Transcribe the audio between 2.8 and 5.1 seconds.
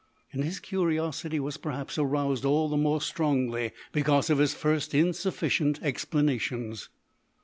strongly because of his first